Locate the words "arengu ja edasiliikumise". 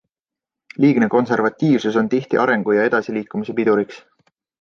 2.45-3.57